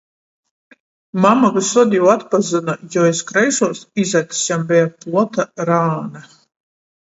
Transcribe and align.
Mama 1.25 1.51
vysod 1.57 1.93
jū 1.97 2.09
atpazyna, 2.13 2.75
jo 2.95 3.03
iz 3.11 3.21
kreisuos 3.33 3.83
izacs 4.05 4.41
jam 4.49 4.65
beja 4.73 4.89
plota 5.05 5.47
rāna. 5.71 6.25